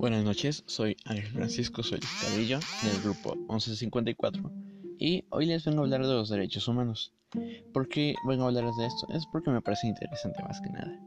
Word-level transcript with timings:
Buenas 0.00 0.24
noches, 0.24 0.64
soy 0.64 0.96
Ángel 1.04 1.26
Francisco 1.26 1.82
Solís 1.82 2.08
Cabello 2.22 2.58
del 2.82 3.02
grupo 3.02 3.36
1154 3.36 4.50
y 4.98 5.26
hoy 5.28 5.44
les 5.44 5.66
vengo 5.66 5.80
a 5.80 5.84
hablar 5.84 6.00
de 6.00 6.14
los 6.14 6.30
derechos 6.30 6.66
humanos. 6.68 7.12
¿Por 7.74 7.86
qué 7.86 8.14
vengo 8.26 8.44
a 8.44 8.46
hablarles 8.46 8.76
de 8.78 8.86
esto? 8.86 9.06
Es 9.12 9.26
porque 9.26 9.50
me 9.50 9.60
parece 9.60 9.88
interesante 9.88 10.42
más 10.42 10.58
que 10.62 10.70
nada. 10.70 10.98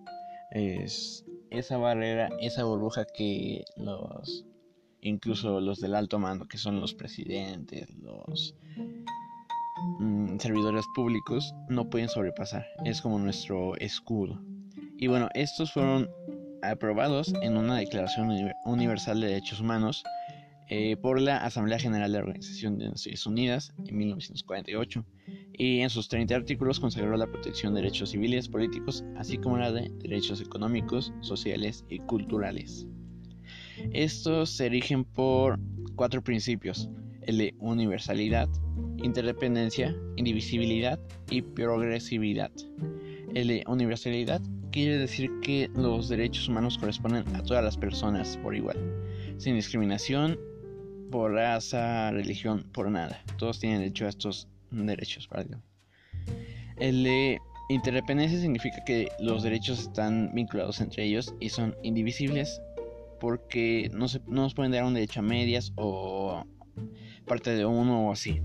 Es 0.52 1.26
esa 1.50 1.78
barrera, 1.78 2.30
esa 2.40 2.66
burbuja 2.66 3.04
que 3.06 3.66
los, 3.78 4.46
incluso 5.02 5.60
los 5.60 5.80
del 5.80 5.96
alto 5.96 6.20
mando, 6.20 6.48
que 6.48 6.60
son 6.60 6.80
los 6.80 6.94
presidentes, 6.94 7.90
los 7.96 8.54
mm, 10.00 10.38
servidores 10.38 10.86
públicos, 10.94 11.52
no 11.68 11.90
pueden 11.90 12.10
sobrepasar. 12.10 12.68
Es 12.86 13.02
como 13.02 13.18
nuestro 13.18 13.76
escudo. 13.78 14.40
Y 15.00 15.08
bueno, 15.08 15.30
estos 15.34 15.74
fueron 15.74 16.08
aprobados 16.64 17.34
en 17.42 17.58
una 17.58 17.78
Declaración 17.78 18.30
Universal 18.66 19.20
de 19.22 19.28
Derechos 19.28 19.60
Humanos 19.60 20.04
eh, 20.70 20.96
por 20.98 21.20
la 21.20 21.38
Asamblea 21.38 21.78
General 21.78 22.12
de 22.12 22.18
la 22.18 22.24
Organización 22.24 22.78
de 22.78 22.90
Naciones 22.90 23.26
Unidas 23.26 23.74
en 23.86 23.98
1948 23.98 25.06
y 25.54 25.80
en 25.82 25.90
sus 25.90 26.08
30 26.08 26.36
artículos 26.36 26.80
consagró 26.80 27.16
la 27.18 27.28
protección 27.28 27.74
de 27.74 27.82
derechos 27.82 28.12
civiles, 28.12 28.48
políticos, 28.48 29.04
así 29.18 29.38
como 29.38 29.58
la 29.58 29.72
de 29.72 29.92
derechos 30.00 30.42
económicos, 30.42 31.14
sociales 31.22 31.86
y 31.90 32.00
culturales. 32.00 32.88
Estos 33.92 34.52
se 34.52 34.68
erigen 34.68 35.04
por 35.04 35.60
cuatro 35.96 36.24
principios, 36.24 36.90
el 37.24 37.38
de 37.38 37.56
universalidad, 37.60 38.50
interdependencia, 38.98 39.96
indivisibilidad 40.16 41.00
y 41.30 41.42
progresividad. 41.42 42.52
Universalidad 43.68 44.42
quiere 44.72 44.98
decir 44.98 45.30
que 45.42 45.70
los 45.76 46.10
derechos 46.10 46.48
humanos 46.48 46.78
corresponden 46.78 47.24
a 47.36 47.44
todas 47.44 47.64
las 47.64 47.78
personas 47.78 48.38
por 48.38 48.56
igual, 48.56 48.78
sin 49.38 49.56
discriminación 49.56 50.40
por 51.12 51.32
raza, 51.34 52.12
religión, 52.12 52.66
por 52.74 52.90
nada. 52.90 53.24
Todos 53.38 53.60
tienen 53.60 53.80
derecho 53.80 54.06
a 54.06 54.10
estos 54.10 54.48
derechos. 54.72 55.30
El 56.78 57.04
de 57.04 57.40
interdependencia 57.70 58.40
significa 58.40 58.84
que 58.84 59.10
los 59.20 59.44
derechos 59.44 59.80
están 59.80 60.32
vinculados 60.34 60.82
entre 60.82 61.04
ellos 61.04 61.34
y 61.40 61.50
son 61.50 61.76
indivisibles 61.84 62.62
porque 63.20 63.90
no, 63.94 64.08
se, 64.08 64.20
no 64.28 64.42
nos 64.42 64.54
pueden 64.54 64.72
dar 64.72 64.84
un 64.84 64.96
derecho 64.96 65.20
a 65.20 65.24
medias 65.24 65.72
o 65.76 66.44
parte 67.28 67.52
de 67.52 67.66
uno 67.66 68.10
o 68.10 68.12
así. 68.12 68.42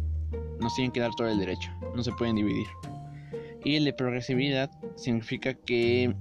Nos 0.61 0.75
tienen 0.75 0.93
que 0.93 1.01
dar 1.01 1.11
todo 1.17 1.29
el 1.29 1.39
derecho, 1.39 1.71
no 1.95 2.03
se 2.03 2.13
pueden 2.13 2.37
dividir. 2.37 2.67
Y 3.65 3.77
el 3.77 3.85
de 3.85 3.93
progresividad 3.93 4.71
significa 4.97 5.55
que 5.55 6.15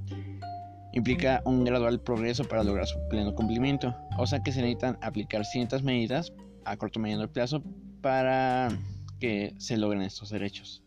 implica 0.93 1.41
un 1.45 1.63
gradual 1.63 2.01
progreso 2.01 2.43
para 2.43 2.63
lograr 2.63 2.87
su 2.87 2.97
pleno 3.09 3.35
cumplimiento. 3.35 3.95
O 4.17 4.25
sea 4.25 4.41
que 4.41 4.51
se 4.51 4.61
necesitan 4.61 4.97
aplicar 5.01 5.45
ciertas 5.45 5.83
medidas 5.83 6.33
a 6.65 6.77
corto 6.77 6.99
y 6.99 7.03
mediano 7.03 7.31
plazo 7.31 7.63
para 8.01 8.69
que 9.19 9.53
se 9.57 9.77
logren 9.77 10.01
estos 10.01 10.29
derechos. 10.29 10.83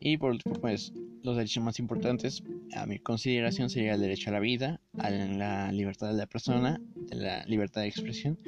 Y 0.00 0.16
por 0.16 0.30
último, 0.30 0.54
pues 0.54 0.92
los 1.22 1.36
derechos 1.36 1.62
más 1.62 1.78
importantes 1.78 2.42
a 2.74 2.86
mi 2.86 2.98
consideración 2.98 3.68
sería 3.68 3.94
el 3.94 4.00
derecho 4.00 4.30
a 4.30 4.32
la 4.32 4.40
vida, 4.40 4.80
a 4.98 5.10
la 5.10 5.70
libertad 5.72 6.08
de 6.08 6.14
la 6.14 6.26
persona, 6.26 6.80
la 7.10 7.44
libertad 7.44 7.82
de 7.82 7.88
expresión, 7.88 8.38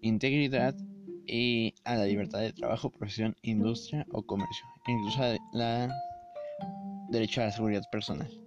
integridad 0.00 0.74
y 1.26 1.74
a 1.84 1.96
la 1.96 2.06
libertad 2.06 2.40
de 2.40 2.52
trabajo, 2.52 2.90
profesión, 2.90 3.36
industria 3.42 4.06
o 4.12 4.22
comercio, 4.22 4.64
incluso 4.86 5.20
la 5.52 5.92
derecho 7.08 7.42
a 7.42 7.46
la 7.46 7.52
seguridad 7.52 7.84
personal. 7.90 8.41